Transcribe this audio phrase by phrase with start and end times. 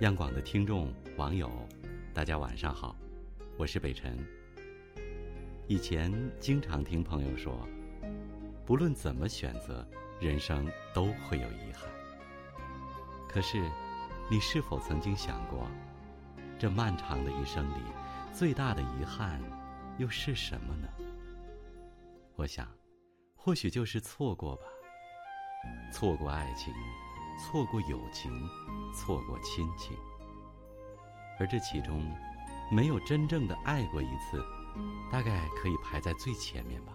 [0.00, 1.48] 央广的听众、网友，
[2.12, 2.96] 大家晚上好，
[3.56, 4.18] 我是北辰。
[5.68, 7.64] 以前经常听朋友说，
[8.66, 9.86] 不论怎么选择，
[10.20, 11.88] 人生都会有遗憾。
[13.28, 13.70] 可是，
[14.28, 15.68] 你是否曾经想过，
[16.58, 17.82] 这漫长的一生里，
[18.32, 19.40] 最大的遗憾
[19.96, 20.88] 又是什么呢？
[22.34, 22.68] 我想，
[23.36, 24.62] 或许就是错过吧，
[25.92, 26.74] 错过爱情。
[27.38, 28.30] 错过友情，
[28.94, 29.96] 错过亲情，
[31.38, 32.02] 而这其中，
[32.70, 34.44] 没有真正的爱过一次，
[35.10, 36.92] 大概可以排在最前面吧。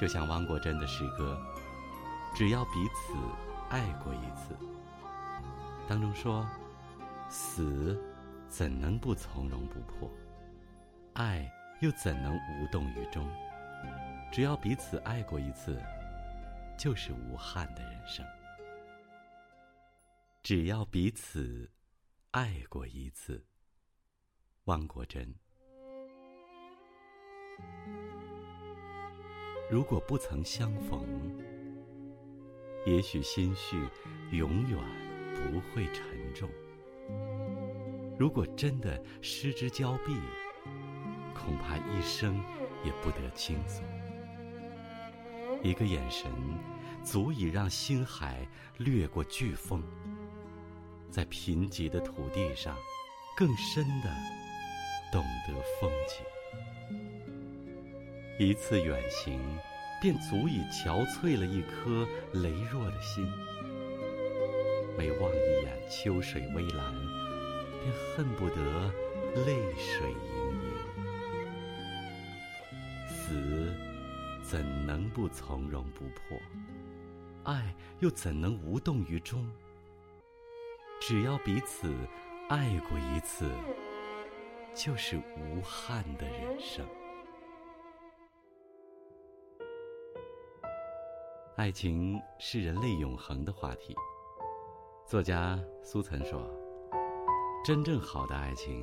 [0.00, 1.40] 就像汪国真的诗歌
[2.36, 3.14] 《只要彼此
[3.70, 4.54] 爱过一次》
[5.88, 6.46] 当中说
[7.30, 8.00] ：“死
[8.48, 10.10] 怎能不从容不迫？
[11.14, 13.26] 爱又怎能无动于衷？
[14.32, 15.80] 只要彼此爱过一次，
[16.76, 18.24] 就是无憾的人生。”
[20.44, 21.70] 只要彼此
[22.32, 23.42] 爱过一次，
[24.64, 25.34] 汪国真。
[29.70, 31.02] 如果不曾相逢，
[32.84, 33.88] 也许心绪
[34.32, 34.78] 永远
[35.34, 36.46] 不会沉重；
[38.18, 40.14] 如果真的失之交臂，
[41.34, 42.36] 恐怕一生
[42.84, 43.82] 也不得轻松。
[45.62, 46.30] 一个眼神，
[47.02, 49.82] 足以让星海掠过飓风。
[51.14, 52.76] 在贫瘠的土地上，
[53.36, 54.10] 更深的
[55.12, 56.26] 懂得风景。
[58.36, 59.38] 一次远行，
[60.02, 63.24] 便足以憔悴了一颗羸弱的心。
[64.98, 66.92] 每望一眼秋水微澜，
[67.80, 68.92] 便恨不得
[69.46, 70.16] 泪水盈
[70.64, 70.74] 盈。
[73.06, 73.72] 死
[74.42, 76.36] 怎能不从容不迫？
[77.44, 79.48] 爱又怎能无动于衷？
[81.06, 81.94] 只要彼此
[82.48, 83.50] 爱过一次，
[84.72, 86.82] 就是无憾的人生。
[91.56, 93.94] 爱情是人类永恒的话题。
[95.04, 96.40] 作家苏岑说
[97.62, 98.82] ：“真正好的爱情，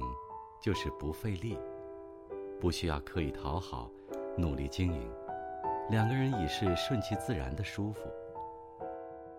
[0.62, 1.57] 就是不费力，
[2.59, 3.90] 不需要刻意讨好，
[4.38, 5.12] 努力经营，
[5.90, 8.01] 两个人已是顺其自然的舒服。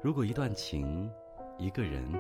[0.03, 1.09] 如果一段情，
[1.59, 2.13] 一个人。”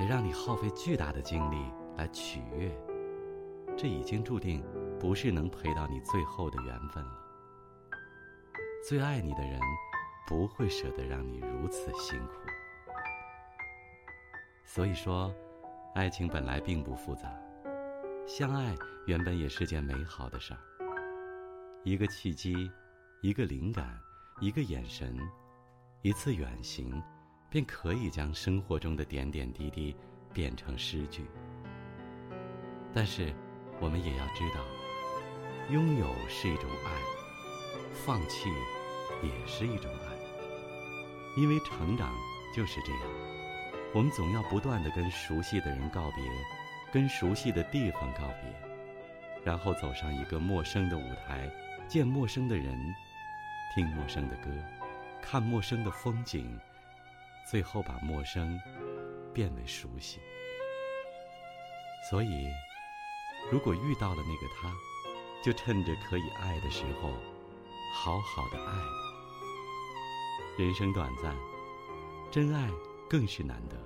[0.00, 2.74] 得让你耗费巨大的精力来取悦，
[3.76, 4.64] 这已经注定
[4.98, 7.18] 不是能陪到你最后的缘分了。
[8.88, 9.60] 最爱你的人
[10.26, 12.32] 不会舍得让你如此辛苦。
[14.64, 15.34] 所以说，
[15.94, 17.30] 爱情本来并不复杂，
[18.26, 18.74] 相爱
[19.06, 20.60] 原本也是件美好的事儿。
[21.84, 22.70] 一个契机，
[23.20, 24.00] 一个灵感，
[24.40, 25.14] 一个眼神，
[26.00, 26.90] 一次远行。
[27.50, 29.94] 便可以将生活中的点点滴滴
[30.32, 31.26] 变成诗句。
[32.94, 33.34] 但是，
[33.80, 34.64] 我们也要知道，
[35.70, 36.90] 拥有是一种爱，
[37.92, 38.48] 放弃
[39.22, 40.16] 也是一种爱。
[41.36, 42.12] 因为成长
[42.54, 43.02] 就是这样，
[43.94, 46.24] 我们总要不断的跟熟悉的人告别，
[46.92, 48.52] 跟熟悉的地方告别，
[49.44, 51.50] 然后走上一个陌生的舞台，
[51.88, 52.94] 见陌生的人，
[53.74, 54.50] 听陌生的歌，
[55.20, 56.58] 看陌生的风景。
[57.48, 58.60] 最后把陌生
[59.32, 60.20] 变为熟悉，
[62.08, 62.48] 所以，
[63.50, 64.72] 如果遇到了那个他，
[65.42, 67.12] 就趁着可以爱的时候，
[67.92, 68.84] 好好的爱吧。
[70.58, 71.34] 人生短暂，
[72.30, 72.68] 真爱
[73.08, 73.76] 更是难得，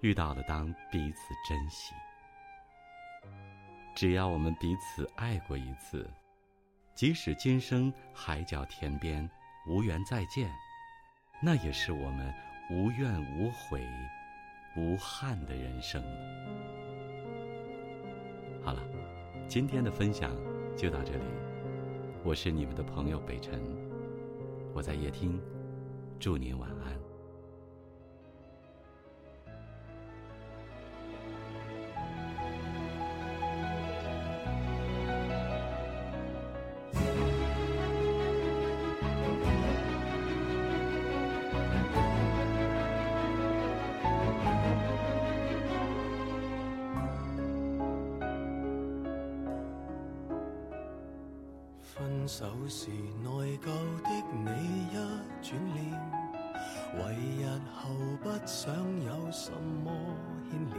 [0.00, 1.94] 遇到了当彼此珍惜。
[3.94, 6.08] 只要我们彼此爱过一次，
[6.94, 9.28] 即使今生海角天边
[9.66, 10.50] 无缘再见，
[11.42, 12.49] 那也是我们。
[12.70, 13.84] 无怨无悔、
[14.76, 16.00] 无憾的人生。
[18.62, 18.80] 好了，
[19.48, 20.30] 今天的分享
[20.76, 21.24] 就到这里。
[22.22, 23.60] 我是你们的朋友北辰，
[24.72, 25.40] 我在夜听，
[26.20, 27.09] 祝您晚安。
[52.30, 52.90] 手时
[53.24, 53.66] 内疚
[54.04, 54.94] 的你一
[55.42, 55.82] 转脸，
[56.94, 57.00] 为
[57.42, 57.44] 日
[57.74, 57.90] 后
[58.22, 58.72] 不想
[59.04, 59.50] 有什
[59.84, 59.90] 么
[60.48, 60.76] 牵连。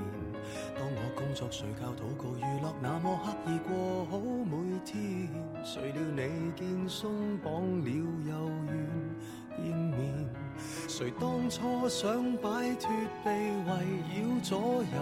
[0.73, 5.27] 当我工作、睡觉、祷告、娱乐，那么刻意过好每天，
[5.61, 7.51] 谁料你见松绑
[7.83, 8.20] 了。
[11.01, 12.91] 谁当初想摆脱
[13.25, 13.73] 被围
[14.13, 15.01] 绕左右？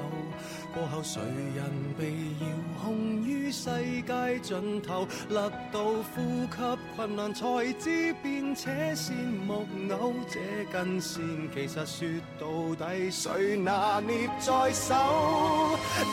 [0.73, 1.19] 过后谁
[1.53, 1.65] 人
[1.97, 2.47] 被遥
[2.81, 3.69] 控于世
[4.07, 5.05] 界尽头？
[5.27, 9.67] 勒到呼吸困难，才知变且线木
[9.99, 10.13] 偶。
[10.29, 10.39] 这
[10.71, 11.21] 根线
[11.53, 12.07] 其实说
[12.39, 14.95] 到底，谁拿捏在手？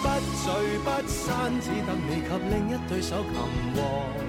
[0.03, 0.09] 不
[0.43, 4.25] 聚不散，只得你及另一对手擒获。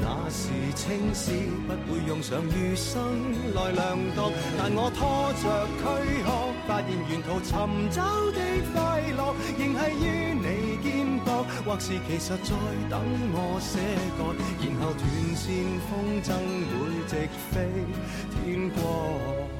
[0.00, 1.30] 那时青史
[1.66, 2.94] 不会用上余生
[3.54, 5.44] 来量度，但我拖着
[5.78, 5.82] 躯
[6.22, 6.26] 壳，
[6.66, 7.52] 发现沿途寻
[7.90, 8.02] 找
[8.32, 8.38] 的
[8.72, 8.76] 快
[9.16, 10.04] 乐，仍系于
[10.34, 10.46] 你
[10.82, 10.86] 肩
[11.24, 11.28] 膊，
[11.64, 12.52] 或是其实在
[12.90, 13.00] 等
[13.32, 13.78] 我写
[14.16, 15.02] 歌，然后断
[15.34, 15.44] 线
[15.88, 15.90] 风
[16.22, 16.28] 筝
[16.70, 16.74] 会
[17.08, 17.12] 直
[17.50, 17.54] 飞
[18.34, 19.55] 天国。